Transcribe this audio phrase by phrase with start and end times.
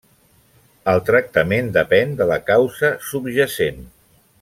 [0.93, 3.83] El tractament depèn de la causa subjacent.